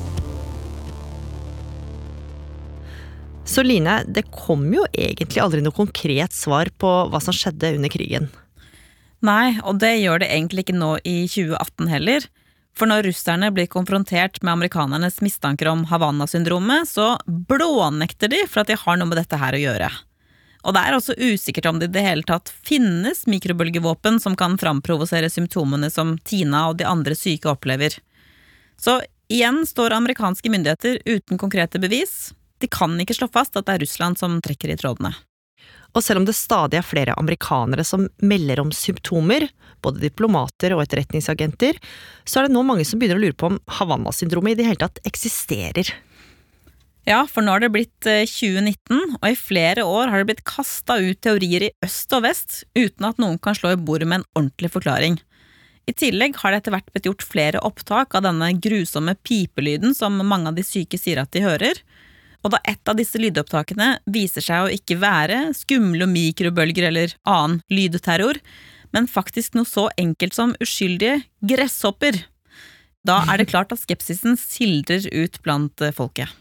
Så 3.48 3.64
Line, 3.64 4.02
det 4.04 4.26
kom 4.28 4.66
jo 4.74 4.84
egentlig 4.92 5.40
aldri 5.40 5.64
noe 5.64 5.72
konkret 5.72 6.36
svar 6.36 6.68
på 6.76 6.90
hva 7.08 7.20
som 7.24 7.32
skjedde 7.32 7.72
under 7.78 7.92
krigen. 7.92 8.28
Nei, 9.24 9.56
og 9.64 9.80
det 9.80 9.94
gjør 10.02 10.20
det 10.20 10.28
egentlig 10.34 10.66
ikke 10.66 10.76
nå 10.76 10.98
i 11.00 11.22
2018 11.32 11.88
heller. 11.90 12.28
For 12.78 12.86
når 12.86 13.08
russerne 13.08 13.50
blir 13.50 13.66
konfrontert 13.66 14.38
med 14.44 14.52
amerikanernes 14.52 15.18
mistanker 15.24 15.70
om 15.72 15.82
Havanna-syndromet, 15.90 16.86
så 16.86 17.16
blånekter 17.26 18.30
de 18.30 18.44
for 18.46 18.62
at 18.62 18.70
de 18.70 18.78
har 18.78 19.00
noe 19.00 19.10
med 19.10 19.18
dette 19.18 19.40
her 19.40 19.56
å 19.56 19.62
gjøre. 19.64 19.88
Og 20.66 20.74
det 20.74 20.82
er 20.84 20.94
også 20.94 21.16
usikkert 21.18 21.66
om 21.70 21.78
det 21.80 21.90
i 21.90 21.94
det 21.96 22.04
hele 22.06 22.26
tatt 22.26 22.50
finnes 22.66 23.24
mikrobølgevåpen 23.30 24.18
som 24.22 24.34
kan 24.38 24.58
framprovosere 24.58 25.30
symptomene 25.30 25.90
som 25.90 26.16
Tina 26.26 26.68
og 26.70 26.78
de 26.78 26.86
andre 26.86 27.18
syke 27.18 27.50
opplever. 27.50 27.94
Så 28.78 29.00
igjen 29.32 29.64
står 29.66 29.96
amerikanske 29.96 30.50
myndigheter 30.50 31.00
uten 31.06 31.38
konkrete 31.38 31.82
bevis. 31.82 32.32
De 32.62 32.70
kan 32.70 32.94
ikke 33.00 33.16
slå 33.16 33.30
fast 33.32 33.58
at 33.58 33.66
det 33.66 33.74
er 33.74 33.86
Russland 33.86 34.18
som 34.20 34.38
trekker 34.44 34.70
i 34.74 34.78
trådene. 34.78 35.14
Og 35.96 36.04
selv 36.04 36.20
om 36.20 36.26
det 36.28 36.36
stadig 36.36 36.78
er 36.78 36.86
flere 36.86 37.16
amerikanere 37.18 37.84
som 37.86 38.06
melder 38.20 38.60
om 38.62 38.72
symptomer, 38.74 39.48
både 39.82 40.02
diplomater 40.02 40.74
og 40.76 40.82
etterretningsagenter, 40.84 41.78
så 42.28 42.40
er 42.40 42.48
det 42.48 42.54
nå 42.54 42.64
mange 42.66 42.84
som 42.86 43.00
begynner 43.00 43.18
å 43.18 43.24
lure 43.24 43.38
på 43.38 43.52
om 43.52 43.58
Havanna-syndromet 43.78 44.54
i 44.54 44.60
det 44.60 44.68
hele 44.68 44.82
tatt 44.84 45.00
eksisterer. 45.08 45.94
Ja, 47.08 47.22
for 47.24 47.40
nå 47.40 47.54
har 47.54 47.62
det 47.64 47.70
blitt 47.72 48.04
2019, 48.04 49.16
og 49.16 49.24
i 49.24 49.38
flere 49.38 49.86
år 49.88 50.10
har 50.12 50.20
det 50.20 50.28
blitt 50.28 50.44
kasta 50.48 50.98
ut 51.00 51.22
teorier 51.24 51.64
i 51.70 51.72
øst 51.86 52.12
og 52.12 52.26
vest 52.26 52.60
uten 52.76 53.06
at 53.08 53.22
noen 53.22 53.38
kan 53.40 53.56
slå 53.56 53.72
i 53.72 53.80
bordet 53.80 54.10
med 54.10 54.20
en 54.20 54.28
ordentlig 54.36 54.74
forklaring. 54.74 55.16
I 55.88 55.94
tillegg 55.96 56.36
har 56.42 56.52
det 56.52 56.60
etter 56.60 56.74
hvert 56.74 56.90
blitt 56.92 57.08
gjort 57.08 57.24
flere 57.24 57.62
opptak 57.64 58.12
av 58.18 58.26
denne 58.26 58.50
grusomme 58.60 59.14
pipelyden 59.24 59.96
som 59.96 60.20
mange 60.20 60.50
av 60.50 60.58
de 60.58 60.66
syke 60.66 61.00
sier 61.00 61.22
at 61.22 61.32
de 61.32 61.46
hører, 61.46 61.80
og 62.48 62.54
da 62.54 62.62
et 62.64 62.88
av 62.88 62.96
disse 62.96 63.20
lydopptakene 63.20 63.98
viser 64.08 64.40
seg 64.40 64.64
å 64.64 64.72
ikke 64.72 64.96
være 65.02 65.50
skumle 65.52 66.06
mikrobølger 66.08 66.86
eller 66.88 67.12
annen 67.28 67.60
lydterror, 67.68 68.40
men 68.96 69.04
faktisk 69.04 69.52
noe 69.52 69.68
så 69.68 69.90
enkelt 70.00 70.32
som 70.32 70.54
uskyldige 70.64 71.26
gresshopper, 71.44 72.22
da 73.04 73.20
er 73.28 73.42
det 73.42 73.50
klart 73.52 73.74
at 73.76 73.82
skepsisen 73.82 74.40
sildrer 74.40 75.04
ut 75.12 75.36
blant 75.44 75.84
folket. 75.92 76.32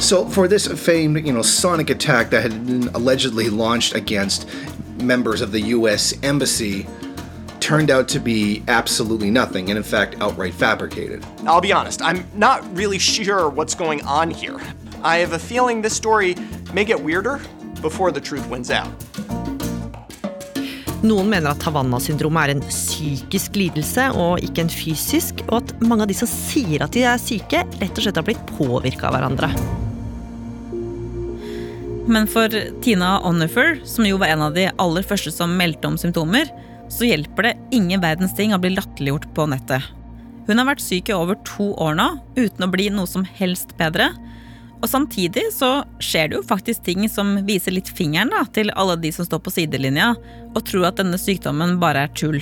So, 0.00 0.24
for 0.24 0.48
this 0.48 0.66
famed, 0.66 1.26
you 1.26 1.32
know, 1.32 1.42
sonic 1.42 1.90
attack 1.90 2.30
that 2.30 2.42
had 2.42 2.52
allegedly 2.94 3.50
launched 3.50 3.94
against 3.94 4.48
members 4.98 5.42
of 5.42 5.52
the 5.52 5.60
U.S. 5.76 6.14
Embassy, 6.22 6.86
turned 7.62 7.90
out 7.90 8.08
to 8.08 8.18
be 8.18 8.62
absolutely 8.66 9.30
nothing, 9.30 9.70
and 9.70 9.78
in 9.78 9.84
fact, 9.84 10.16
outright 10.20 10.52
fabricated. 10.52 11.24
I'll 11.46 11.60
be 11.60 11.72
honest, 11.72 12.02
I'm 12.02 12.26
not 12.34 12.60
really 12.76 12.98
sure 12.98 13.48
what's 13.48 13.74
going 13.74 14.02
on 14.04 14.30
here. 14.30 14.58
I 15.04 15.18
have 15.18 15.32
a 15.32 15.38
feeling 15.38 15.80
this 15.80 15.94
story 15.94 16.34
may 16.74 16.84
get 16.84 17.00
weirder 17.00 17.40
before 17.80 18.10
the 18.10 18.20
truth 18.20 18.46
wins 18.50 18.70
out. 18.70 18.90
Noen 21.02 21.30
mener 21.30 21.50
at 21.50 21.62
Havanna-syndromet 21.66 22.44
er 22.44 22.52
en 22.56 22.64
psykisk 22.66 23.56
lidelse 23.58 24.04
og 24.14 24.42
ikke 24.42 24.66
en 24.66 24.70
fysisk, 24.70 25.42
og 25.48 25.62
at 25.62 25.72
mange 25.82 26.04
av 26.04 26.10
de 26.10 26.18
som 26.18 26.30
sier 26.30 26.82
at 26.82 26.94
de 26.94 27.02
er 27.06 27.18
syke, 27.18 27.62
rett 27.80 27.96
og 27.96 28.04
slett 28.04 28.18
har 28.18 28.26
blitt 28.26 28.42
påvirka 28.58 29.08
av 29.08 29.16
hverandre. 29.16 29.50
Men 32.10 32.26
for 32.30 32.50
Tina 32.82 33.16
Onifer, 33.26 33.80
som 33.86 34.06
jo 34.06 34.18
var 34.18 34.34
en 34.34 34.46
av 34.46 34.54
de 34.54 34.68
aller 34.82 35.06
første 35.06 35.30
som 35.34 35.54
meldte 35.58 35.90
om 35.90 35.98
symptomer, 35.98 36.50
så 36.92 37.08
hjelper 37.08 37.48
det 37.48 37.56
ingen 37.72 38.02
verdens 38.02 38.34
ting 38.36 38.52
å 38.52 38.60
bli 38.60 38.74
latterliggjort 38.74 39.30
på 39.36 39.48
nettet. 39.48 39.84
Hun 40.48 40.58
har 40.58 40.66
vært 40.68 40.82
syk 40.82 41.08
i 41.08 41.16
over 41.16 41.38
to 41.46 41.70
år 41.80 41.96
nå, 41.96 42.08
uten 42.36 42.66
å 42.66 42.70
bli 42.70 42.88
noe 42.92 43.08
som 43.08 43.24
helst 43.38 43.76
bedre. 43.78 44.10
Og 44.82 44.88
samtidig 44.90 45.44
så 45.54 45.84
skjer 46.02 46.28
det 46.28 46.40
jo 46.40 46.46
faktisk 46.46 46.82
ting 46.84 47.06
som 47.08 47.36
viser 47.46 47.74
litt 47.76 47.88
fingeren 47.96 48.32
da, 48.34 48.42
til 48.50 48.72
alle 48.74 48.98
de 49.00 49.12
som 49.14 49.26
står 49.26 49.44
på 49.44 49.52
sidelinja 49.54 50.10
og 50.50 50.64
tror 50.66 50.90
at 50.90 50.98
denne 50.98 51.20
sykdommen 51.20 51.78
bare 51.82 52.08
er 52.08 52.16
tull. 52.18 52.40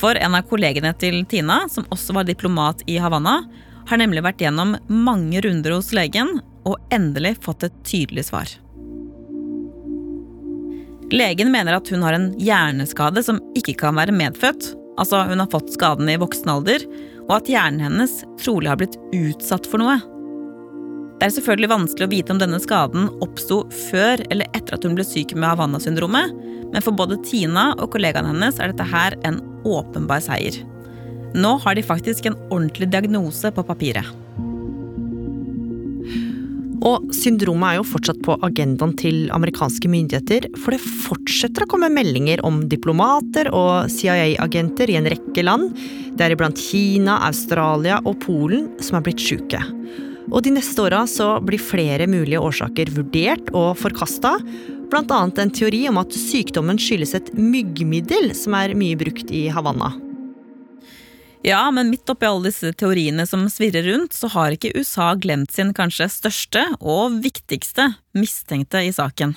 For 0.00 0.16
en 0.16 0.38
av 0.38 0.48
kollegene 0.48 0.94
til 0.96 1.20
Tina, 1.28 1.66
som 1.68 1.84
også 1.92 2.16
var 2.16 2.24
diplomat 2.24 2.80
i 2.88 2.96
Havanna, 3.02 3.42
har 3.90 4.00
nemlig 4.00 4.24
vært 4.24 4.40
gjennom 4.40 4.78
mange 4.88 5.42
runder 5.44 5.76
hos 5.76 5.92
legen 5.92 6.38
og 6.64 6.78
endelig 6.94 7.36
fått 7.44 7.66
et 7.68 7.80
tydelig 7.84 8.30
svar. 8.30 8.48
Legen 11.12 11.52
mener 11.52 11.76
at 11.76 11.88
hun 11.92 12.02
har 12.06 12.16
en 12.16 12.30
hjerneskade 12.40 13.20
som 13.24 13.40
ikke 13.58 13.74
kan 13.82 13.98
være 13.98 14.14
medfødt. 14.16 14.70
Altså, 15.00 15.22
hun 15.28 15.42
har 15.42 15.50
fått 15.52 15.72
skaden 15.74 16.08
i 16.08 16.16
voksen 16.20 16.48
alder, 16.48 16.84
og 17.26 17.34
at 17.36 17.50
hjernen 17.52 17.84
hennes 17.84 18.14
trolig 18.40 18.70
har 18.72 18.80
blitt 18.80 18.96
utsatt 19.16 19.68
for 19.68 19.82
noe. 19.82 19.98
Det 21.20 21.28
er 21.28 21.34
selvfølgelig 21.36 21.70
vanskelig 21.70 22.06
å 22.08 22.10
vite 22.10 22.34
om 22.34 22.40
denne 22.40 22.58
skaden 22.58 23.10
oppsto 23.22 23.60
før 23.90 24.24
eller 24.32 24.48
etter 24.56 24.74
at 24.74 24.88
hun 24.88 24.96
ble 24.96 25.04
syk 25.06 25.36
med 25.36 25.52
Havanna-syndromet, 25.52 26.32
men 26.72 26.82
for 26.84 26.96
både 26.96 27.20
Tina 27.28 27.68
og 27.76 27.92
kollegaen 27.92 28.26
hennes 28.32 28.58
er 28.58 28.72
dette 28.72 28.88
her 28.88 29.14
en 29.28 29.38
åpenbar 29.68 30.24
seier. 30.24 30.56
Nå 31.36 31.54
har 31.62 31.76
de 31.76 31.84
faktisk 31.86 32.26
en 32.26 32.40
ordentlig 32.48 32.88
diagnose 32.92 33.52
på 33.54 33.64
papiret. 33.68 34.08
Og 36.82 37.12
syndromet 37.14 37.68
er 37.68 37.78
jo 37.78 37.86
fortsatt 37.86 38.18
på 38.26 38.34
agendaen 38.42 38.94
til 38.98 39.28
amerikanske 39.34 39.86
myndigheter, 39.90 40.48
for 40.58 40.74
det 40.74 40.82
fortsetter 40.82 41.64
å 41.64 41.70
komme 41.70 41.92
meldinger 41.92 42.42
om 42.46 42.64
diplomater 42.70 43.52
og 43.54 43.90
CIA-agenter 43.92 44.90
i 44.90 44.98
en 44.98 45.06
rekke 45.12 45.46
land, 45.46 45.70
deriblant 46.18 46.58
Kina, 46.58 47.20
Australia 47.28 48.00
og 48.02 48.18
Polen, 48.26 48.66
som 48.82 48.98
er 48.98 49.06
blitt 49.06 49.22
sjuke. 49.22 49.62
Og 50.32 50.42
de 50.42 50.54
neste 50.54 50.82
åra 50.82 51.04
så 51.10 51.36
blir 51.44 51.62
flere 51.62 52.08
mulige 52.10 52.42
årsaker 52.42 52.90
vurdert 52.96 53.50
og 53.54 53.74
forkasta, 53.78 54.36
annet 54.92 55.38
en 55.40 55.50
teori 55.50 55.86
om 55.88 55.96
at 56.02 56.12
sykdommen 56.12 56.76
skyldes 56.76 57.14
et 57.16 57.30
myggmiddel 57.38 58.34
som 58.36 58.52
er 58.58 58.74
mye 58.76 58.98
brukt 59.00 59.30
i 59.32 59.46
Havanna. 59.48 59.94
Ja, 61.42 61.70
men 61.74 61.90
midt 61.90 62.10
oppi 62.10 62.26
alle 62.28 62.50
disse 62.50 62.70
teoriene 62.78 63.26
som 63.26 63.48
svirrer 63.50 63.82
rundt, 63.90 64.14
så 64.14 64.30
har 64.30 64.54
ikke 64.54 64.70
USA 64.78 65.12
glemt 65.18 65.50
sin 65.50 65.72
kanskje 65.74 66.06
største 66.12 66.62
og 66.78 67.18
viktigste 67.24 67.88
mistenkte 68.14 68.84
i 68.86 68.92
saken. 68.94 69.34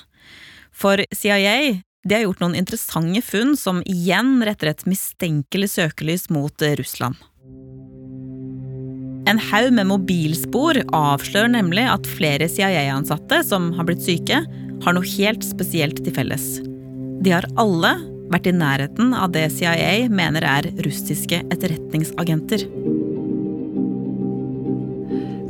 For 0.75 1.01
CIA 1.15 1.81
de 2.05 2.13
har 2.13 2.27
gjort 2.27 2.43
noen 2.43 2.57
interessante 2.59 3.23
funn 3.25 3.55
som 3.57 3.81
igjen 3.89 4.37
retter 4.45 4.69
et 4.69 4.83
mistenkelig 4.85 5.71
søkelys 5.73 6.29
mot 6.29 6.65
Russland. 6.77 7.17
En 9.25 9.41
haug 9.41 9.71
med 9.73 9.89
mobilspor 9.89 10.77
avslører 10.93 11.49
nemlig 11.55 11.87
at 11.89 12.05
flere 12.05 12.45
CIA-ansatte 12.45 13.41
som 13.47 13.71
har 13.73 13.87
blitt 13.89 14.05
syke, 14.05 14.43
har 14.85 14.93
noe 14.93 15.13
helt 15.15 15.41
spesielt 15.41 16.03
til 16.05 16.13
felles. 16.13 16.59
De 17.25 17.33
har 17.33 17.47
alle 17.57 17.95
vært 18.35 18.51
i 18.51 18.55
nærheten 18.55 19.15
av 19.15 19.31
det 19.35 19.47
CIA 19.55 20.09
mener 20.11 20.45
er 20.45 20.69
russiske 20.85 21.41
etterretningsagenter. 21.53 22.67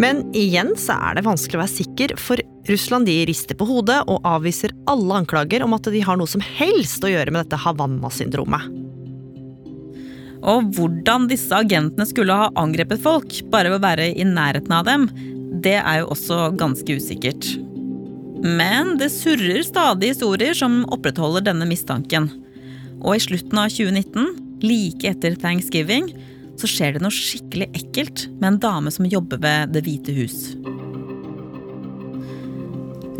Men 0.02 0.26
igjen 0.36 0.74
så 0.80 0.98
er 1.08 1.16
det 1.16 1.26
vanskelig 1.26 1.58
å 1.58 1.64
være 1.64 1.72
sikker, 1.72 2.14
for 2.20 2.42
Russland 2.68 3.08
de 3.08 3.22
rister 3.30 3.56
på 3.58 3.68
hodet 3.70 4.02
og 4.12 4.26
avviser 4.28 4.74
alle 4.92 5.22
anklager 5.22 5.64
om 5.64 5.76
at 5.78 5.88
de 5.92 6.02
har 6.04 6.20
noe 6.20 6.30
som 6.30 6.44
helst 6.44 7.04
å 7.06 7.12
gjøre 7.12 7.32
med 7.32 7.46
dette 7.46 7.62
Havanna-syndromet. 7.64 8.68
Og 10.46 10.68
hvordan 10.78 11.30
disse 11.32 11.56
agentene 11.58 12.06
skulle 12.06 12.36
ha 12.38 12.52
angrepet 12.60 13.02
folk 13.02 13.40
bare 13.54 13.72
ved 13.72 13.80
å 13.80 13.86
være 13.86 14.12
i 14.14 14.28
nærheten 14.28 14.76
av 14.76 14.86
dem, 14.86 15.08
det 15.64 15.80
er 15.80 16.04
jo 16.04 16.12
også 16.14 16.52
ganske 16.60 17.00
usikkert. 17.00 17.48
Men 18.46 18.98
det 19.00 19.10
surrer 19.16 19.64
stadig 19.66 20.12
historier 20.12 20.54
som 20.58 20.84
opprettholder 20.94 21.48
denne 21.48 21.66
mistanken. 21.70 22.28
Og 23.06 23.20
i 23.20 23.22
slutten 23.22 23.60
av 23.62 23.70
2019, 23.70 24.32
like 24.66 25.08
etter 25.10 25.38
thanksgiving, 25.38 26.10
så 26.60 26.70
skjer 26.70 26.96
det 26.96 27.04
noe 27.04 27.14
skikkelig 27.14 27.68
ekkelt 27.78 28.26
med 28.40 28.54
en 28.54 28.62
dame 28.64 28.94
som 28.94 29.08
jobber 29.10 29.42
ved 29.44 29.76
Det 29.76 29.84
hvite 29.86 30.16
hus. 30.16 30.40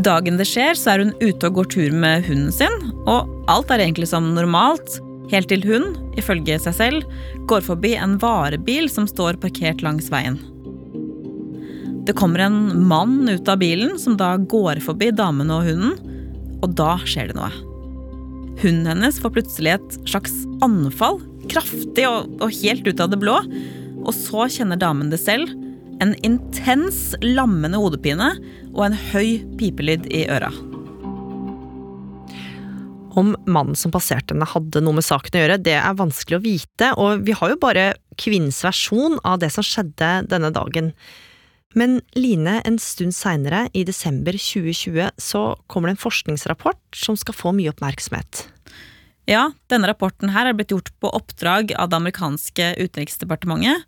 Dagen 0.06 0.38
det 0.40 0.48
skjer, 0.50 0.76
så 0.78 0.94
er 0.94 1.04
hun 1.04 1.14
ute 1.22 1.50
og 1.50 1.60
går 1.60 1.70
tur 1.74 1.94
med 1.96 2.26
hunden 2.28 2.54
sin, 2.54 2.74
og 3.06 3.30
alt 3.52 3.72
er 3.72 3.84
egentlig 3.84 4.10
som 4.12 4.34
normalt, 4.36 5.00
helt 5.32 5.50
til 5.50 5.64
hun, 5.66 5.94
ifølge 6.20 6.58
seg 6.62 6.76
selv, 6.78 7.16
går 7.50 7.64
forbi 7.66 7.96
en 7.98 8.18
varebil 8.22 8.90
som 8.92 9.08
står 9.10 9.40
parkert 9.42 9.82
langs 9.86 10.12
veien. 10.14 10.38
Det 12.06 12.14
kommer 12.14 12.44
en 12.46 12.60
mann 12.86 13.24
ut 13.26 13.50
av 13.50 13.62
bilen, 13.64 13.96
som 13.98 14.18
da 14.20 14.36
går 14.38 14.84
forbi 14.86 15.10
damen 15.16 15.50
og 15.54 15.66
hunden, 15.66 15.96
og 16.62 16.76
da 16.78 16.96
skjer 17.08 17.32
det 17.32 17.40
noe. 17.40 17.75
Hunden 18.62 18.88
hennes 18.88 19.18
får 19.20 19.34
plutselig 19.36 19.76
et 19.76 19.98
slags 20.08 20.36
anfall, 20.64 21.20
kraftig 21.52 22.06
og, 22.08 22.30
og 22.40 22.54
helt 22.62 22.88
ut 22.88 23.02
av 23.04 23.12
det 23.12 23.20
blå, 23.22 23.36
og 24.06 24.14
så 24.16 24.48
kjenner 24.52 24.80
damen 24.80 25.12
det 25.12 25.20
selv. 25.22 25.52
En 26.04 26.14
intens, 26.28 27.14
lammende 27.24 27.80
hodepine 27.80 28.34
og 28.74 28.88
en 28.88 28.98
høy 29.12 29.42
pipelyd 29.60 30.08
i 30.12 30.26
øra. 30.32 30.52
Om 33.16 33.32
mannen 33.48 33.78
som 33.80 33.94
passerte 33.96 34.36
henne 34.36 34.48
hadde 34.52 34.82
noe 34.84 34.98
med 34.98 35.08
saken 35.08 35.38
å 35.38 35.44
gjøre, 35.44 35.62
det 35.64 35.78
er 35.80 36.00
vanskelig 36.00 36.40
å 36.40 36.44
vite, 36.44 36.92
og 37.00 37.24
vi 37.28 37.36
har 37.38 37.54
jo 37.54 37.62
bare 37.62 37.94
kvinnens 38.20 38.60
versjon 38.66 39.20
av 39.24 39.40
det 39.44 39.54
som 39.56 39.64
skjedde 39.64 40.18
denne 40.32 40.52
dagen. 40.56 40.92
Men 41.76 42.00
Line, 42.16 42.62
en 42.64 42.78
stund 42.80 43.12
seinere, 43.16 43.66
i 43.76 43.84
desember 43.84 44.38
2020, 44.40 45.10
så 45.20 45.42
kommer 45.68 45.92
det 45.92 45.98
en 45.98 46.06
forskningsrapport 46.06 46.96
som 46.96 47.18
skal 47.20 47.36
få 47.36 47.52
mye 47.58 47.74
oppmerksomhet. 47.74 48.46
Ja, 49.28 49.50
denne 49.68 49.90
rapporten 49.90 50.32
her 50.32 50.48
er 50.48 50.56
blitt 50.56 50.72
gjort 50.72 50.94
på 51.04 51.12
oppdrag 51.18 51.74
av 51.76 51.90
det 51.92 52.00
amerikanske 52.00 52.70
utenriksdepartementet, 52.80 53.84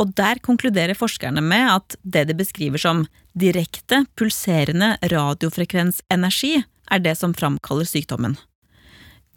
og 0.00 0.14
der 0.18 0.40
konkluderer 0.44 0.96
forskerne 0.98 1.42
med 1.44 1.66
at 1.72 1.96
det 2.02 2.26
de 2.30 2.38
beskriver 2.38 2.80
som 2.80 3.04
direkte 3.38 4.04
pulserende 4.18 4.94
radiofrekvensenergi, 5.12 6.62
er 6.92 7.02
det 7.02 7.16
som 7.18 7.34
framkaller 7.34 7.88
sykdommen. 7.88 8.36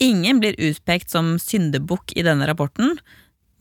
Ingen 0.04 0.42
blir 0.44 0.58
utpekt 0.60 1.10
som 1.14 1.38
syndebukk 1.40 2.14
i 2.20 2.26
denne 2.28 2.48
rapporten, 2.50 2.98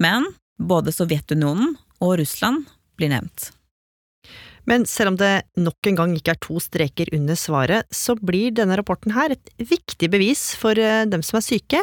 men 0.03 0.27
både 0.59 0.93
Sovjetunionen 0.93 1.77
og 2.03 2.19
Russland 2.21 2.67
blir 2.99 3.15
nevnt. 3.15 3.53
Men 4.71 4.87
selv 4.89 5.13
om 5.13 5.17
det 5.21 5.45
nok 5.61 5.91
en 5.91 5.99
gang 5.99 6.17
ikke 6.17 6.35
er 6.35 6.43
to 6.43 6.59
streker 6.63 7.11
under 7.17 7.37
svaret, 7.39 7.89
så 7.93 8.17
blir 8.17 8.55
denne 8.57 8.79
rapporten 8.81 9.13
her 9.17 9.35
et 9.35 9.53
viktig 9.61 10.09
bevis 10.13 10.53
for 10.59 10.79
eh, 10.81 11.05
dem 11.09 11.25
som 11.25 11.41
er 11.41 11.47
syke, 11.47 11.83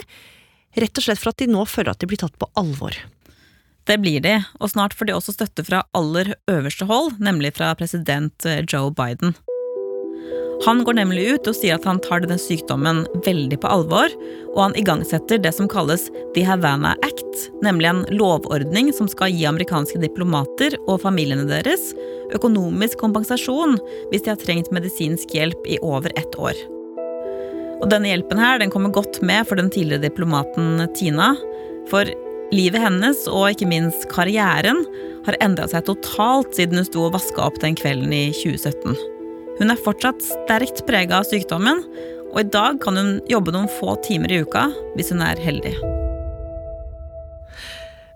rett 0.80 0.98
og 0.98 1.06
slett 1.06 1.22
for 1.22 1.34
at 1.34 1.42
de 1.42 1.50
nå 1.52 1.66
føler 1.70 1.94
at 1.94 2.02
de 2.02 2.10
blir 2.10 2.22
tatt 2.22 2.38
på 2.42 2.50
alvor. 2.58 2.96
Det 3.90 3.98
blir 4.02 4.22
de, 4.24 4.38
og 4.62 4.74
snart 4.74 4.94
får 4.98 5.10
de 5.10 5.16
også 5.18 5.36
støtte 5.36 5.66
fra 5.66 5.84
aller 5.98 6.36
øverste 6.50 6.86
hold, 6.90 7.16
nemlig 7.22 7.56
fra 7.58 7.74
president 7.78 8.50
eh, 8.50 8.66
Joe 8.66 8.94
Biden. 8.94 9.36
Han 10.62 10.84
går 10.86 10.94
nemlig 11.00 11.24
ut 11.34 11.48
og 11.50 11.56
sier 11.58 11.80
at 11.80 11.86
han 11.90 11.98
tar 12.06 12.22
denne 12.22 12.38
sykdommen 12.38 13.02
veldig 13.26 13.58
på 13.64 13.70
alvor, 13.72 14.14
og 14.54 14.60
han 14.62 14.76
igangsetter 14.78 15.42
det 15.42 15.56
som 15.58 15.70
kalles 15.70 16.06
The 16.36 16.44
Havana 16.46 16.94
Act, 17.02 17.48
nemlig 17.66 17.90
en 17.90 18.04
lovordning 18.14 18.92
som 18.94 19.10
skal 19.10 19.34
gi 19.34 19.48
amerikanske 19.50 19.98
diplomater 20.04 20.78
og 20.86 21.02
familiene 21.02 21.48
deres 21.50 21.90
økonomisk 22.38 23.02
kompensasjon 23.02 23.78
hvis 24.12 24.26
de 24.26 24.34
har 24.34 24.42
trengt 24.42 24.72
medisinsk 24.76 25.34
hjelp 25.36 25.68
i 25.68 25.80
over 25.86 26.14
ett 26.20 26.38
år. 26.40 26.58
Og 27.82 27.90
denne 27.90 28.12
hjelpen 28.12 28.42
her, 28.42 28.60
den 28.62 28.74
kommer 28.74 28.94
godt 28.94 29.22
med 29.26 29.48
for 29.50 29.58
den 29.58 29.72
tidligere 29.74 30.06
diplomaten 30.06 30.84
Tina. 30.98 31.32
For 31.90 32.10
livet 32.54 32.84
hennes, 32.84 33.24
og 33.32 33.56
ikke 33.56 33.70
minst 33.72 34.06
karrieren, 34.12 34.84
har 35.26 35.38
endra 35.42 35.68
seg 35.70 35.88
totalt 35.90 36.54
siden 36.58 36.82
hun 36.82 36.88
sto 36.88 37.08
og 37.08 37.16
vaska 37.18 37.48
opp 37.48 37.62
den 37.64 37.78
kvelden 37.78 38.14
i 38.14 38.28
2017. 38.38 38.98
Hun 39.62 39.74
er 39.74 39.82
fortsatt 39.86 40.24
sterkt 40.26 40.86
prega 40.88 41.20
av 41.22 41.30
sykdommen, 41.30 41.84
og 42.32 42.44
i 42.44 42.50
dag 42.54 42.80
kan 42.84 42.98
hun 42.98 43.18
jobbe 43.30 43.54
noen 43.54 43.72
få 43.80 43.98
timer 44.06 44.32
i 44.32 44.44
uka 44.46 44.70
hvis 44.96 45.12
hun 45.14 45.26
er 45.26 45.42
heldig. 45.42 45.76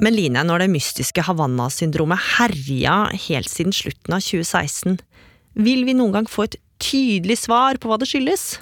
Men 0.04 0.16
Line, 0.16 0.44
når 0.44 0.66
det 0.66 0.72
mystiske 0.74 1.24
Havanna-syndromet 1.24 2.20
herja 2.36 2.98
helt 3.28 3.52
siden 3.52 3.76
slutten 3.76 4.18
av 4.18 4.24
2016, 4.24 5.00
Vil 5.56 5.86
vi 5.88 5.94
noen 5.96 6.12
gang 6.12 6.26
få 6.28 6.50
et 6.50 6.58
tydelig 6.84 7.38
svar 7.46 7.78
på 7.80 7.88
hva 7.88 7.96
det 7.98 8.10
skyldes? 8.10 8.58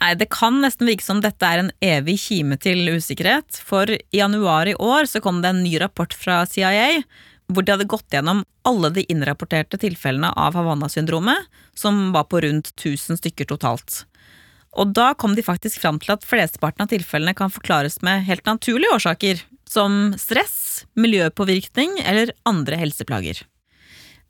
Nei, 0.00 0.14
Det 0.14 0.30
kan 0.30 0.60
nesten 0.62 0.86
virke 0.86 1.02
som 1.02 1.20
dette 1.20 1.42
er 1.42 1.58
en 1.58 1.72
evig 1.82 2.18
kime 2.22 2.56
til 2.56 2.86
usikkerhet. 2.94 3.50
For 3.50 3.90
i 3.90 3.98
januar 4.14 4.70
i 4.70 4.78
år 4.78 5.10
så 5.10 5.20
kom 5.20 5.42
det 5.42 5.50
en 5.50 5.64
ny 5.64 5.78
rapport 5.82 6.14
fra 6.14 6.44
CIA 6.46 7.02
hvor 7.52 7.64
de 7.64 7.74
hadde 7.74 7.90
gått 7.90 8.14
gjennom 8.14 8.44
alle 8.64 8.88
de 8.94 9.04
innrapporterte 9.12 9.76
tilfellene 9.76 10.30
av 10.32 10.54
Havanna-syndromet, 10.56 11.36
som 11.76 12.12
var 12.14 12.24
på 12.30 12.40
rundt 12.40 12.70
1000 12.72 13.18
stykker 13.20 13.50
totalt. 13.50 14.04
Og 14.80 14.94
da 14.96 15.12
kom 15.14 15.34
de 15.36 15.44
faktisk 15.44 15.82
fram 15.82 15.98
til 16.00 16.14
at 16.14 16.24
flesteparten 16.24 16.86
av 16.86 16.90
tilfellene 16.90 17.34
kan 17.36 17.52
forklares 17.52 18.00
med 18.02 18.24
helt 18.24 18.46
naturlige 18.48 18.96
årsaker, 18.96 19.42
som 19.74 20.14
stress, 20.20 20.84
miljøpåvirkning 20.94 21.98
eller 22.04 22.32
andre 22.46 22.78
helseplager. 22.78 23.42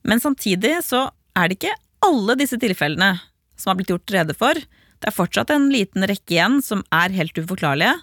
Men 0.04 0.20
samtidig 0.20 0.78
så 0.86 1.08
er 1.36 1.48
det 1.48 1.58
ikke 1.58 1.76
alle 2.04 2.36
disse 2.40 2.58
tilfellene 2.60 3.16
som 3.56 3.72
har 3.72 3.78
blitt 3.80 3.92
gjort 3.92 4.14
rede 4.14 4.36
for. 4.36 4.56
Det 4.56 5.10
er 5.10 5.16
fortsatt 5.16 5.52
en 5.52 5.70
liten 5.72 6.06
rekke 6.08 6.36
igjen 6.36 6.60
som 6.64 6.84
er 6.94 7.14
helt 7.16 7.36
uforklarlige, 7.38 7.96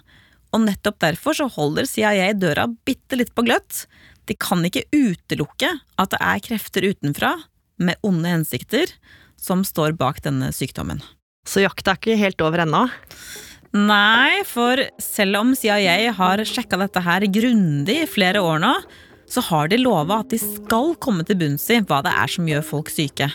og 0.52 0.66
nettopp 0.66 0.98
derfor 1.02 1.36
så 1.36 1.48
holder 1.50 1.88
CIA 1.88 2.32
døra 2.36 2.66
bitte 2.86 3.16
litt 3.18 3.32
på 3.34 3.44
gløtt. 3.46 3.86
De 4.28 4.36
kan 4.38 4.62
ikke 4.66 4.84
utelukke 4.92 5.70
at 5.98 6.12
det 6.12 6.20
er 6.20 6.44
krefter 6.44 6.86
utenfra, 6.92 7.36
med 7.82 7.98
onde 8.06 8.28
hensikter, 8.28 8.90
som 9.40 9.64
står 9.66 9.96
bak 9.98 10.20
denne 10.22 10.52
sykdommen. 10.54 11.00
Så 11.48 11.64
jakta 11.64 11.94
er 11.94 11.98
ikke 11.98 12.20
helt 12.20 12.44
over 12.44 12.62
ennå? 12.62 12.84
Nei, 13.72 14.42
for 14.44 14.80
selv 15.00 15.38
om 15.40 15.54
CIA 15.56 16.12
har 16.12 16.42
sjekka 16.44 16.76
dette 16.76 17.00
her 17.00 17.24
grundig 17.32 18.02
i 18.02 18.10
flere 18.10 18.42
år 18.44 18.60
nå, 18.60 18.72
så 19.24 19.40
har 19.46 19.70
de 19.72 19.78
lova 19.80 20.18
at 20.20 20.28
de 20.28 20.40
skal 20.40 20.92
komme 21.00 21.24
til 21.24 21.38
bunns 21.40 21.64
i 21.72 21.80
hva 21.80 22.02
det 22.04 22.12
er 22.12 22.28
som 22.28 22.50
gjør 22.50 22.66
folk 22.68 22.92
syke. 22.92 23.30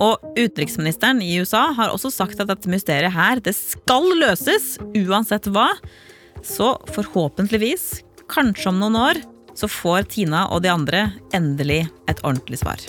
Og 0.00 0.20
utenriksministeren 0.36 1.20
i 1.24 1.36
USA 1.40 1.66
har 1.76 1.92
også 1.92 2.10
sagt 2.12 2.40
at 2.40 2.48
dette 2.48 2.72
mysteriet 2.72 3.12
her, 3.12 3.40
det 3.40 3.52
skal 3.56 4.08
løses, 4.16 4.76
uansett 4.96 5.48
hva. 5.52 5.70
Så 6.44 6.74
forhåpentligvis, 6.96 8.00
kanskje 8.32 8.72
om 8.72 8.80
noen 8.80 9.00
år, 9.00 9.20
så 9.56 9.68
får 9.68 10.08
Tina 10.12 10.46
og 10.52 10.64
de 10.64 10.72
andre 10.72 11.06
endelig 11.36 11.84
et 12.08 12.20
ordentlig 12.24 12.60
svar. 12.60 12.80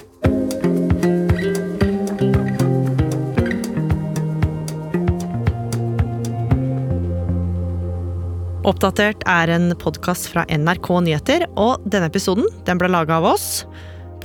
Oppdatert 8.68 9.22
er 9.32 9.48
en 9.54 9.70
podkast 9.80 10.28
fra 10.34 10.44
NRK 10.52 10.90
Nyheter, 11.06 11.46
og 11.56 11.86
denne 11.88 12.10
episoden 12.12 12.50
den 12.68 12.80
ble 12.82 12.90
laga 12.92 13.22
av 13.22 13.28
oss. 13.30 13.64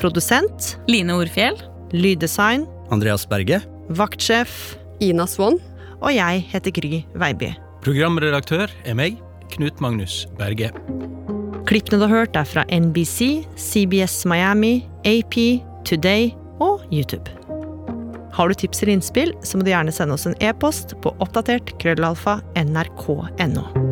Produsent 0.00 0.72
Line 0.90 1.14
Orfjell. 1.14 1.60
Lyddesign 1.94 2.64
Andreas 2.90 3.22
Berge. 3.28 3.60
Vaktsjef 3.94 4.74
Ina 5.04 5.28
Swann. 5.30 5.60
Og 6.02 6.10
jeg 6.16 6.42
heter 6.50 6.74
Gry 6.74 7.04
Veiby. 7.14 7.52
Programredaktør 7.86 8.72
er 8.82 8.98
meg, 8.98 9.20
Knut 9.54 9.78
Magnus 9.84 10.24
Berge. 10.40 10.72
Klippene 11.68 12.00
du 12.02 12.08
har 12.08 12.24
hørt, 12.24 12.34
er 12.34 12.48
fra 12.48 12.66
NBC, 12.66 13.44
CBS 13.54 14.24
Miami, 14.26 14.80
AP, 15.06 15.62
Today 15.86 16.32
og 16.58 16.82
YouTube. 16.90 17.30
Har 18.34 18.48
du 18.48 18.58
tips 18.58 18.82
eller 18.82 18.96
innspill, 18.96 19.34
så 19.46 19.58
må 19.58 19.62
du 19.62 19.70
gjerne 19.70 19.94
sende 19.94 20.18
oss 20.18 20.26
en 20.26 20.38
e-post 20.42 20.96
på 21.04 21.14
oppdatert 21.22 21.76
krøllalfa 21.78 22.40
nrk.no. 22.58 23.91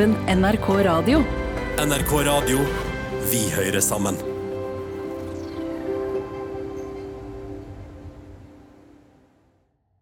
appen 0.00 0.40
NRK 0.40 0.68
Radio. 0.82 1.22
NRK 1.76 2.12
Radio. 2.24 2.58
Vi 3.30 3.50
hører 3.52 3.80
sammen. 3.80 4.29